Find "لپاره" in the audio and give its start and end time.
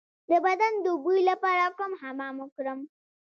1.29-1.65